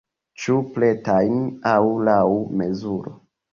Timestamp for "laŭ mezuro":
2.09-3.17